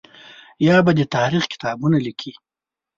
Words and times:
یا 0.67 0.77
به 0.85 0.91
د 0.97 0.99
تاریخ 1.15 1.43
کتابونه 1.53 1.97
لیکي. 2.05 2.31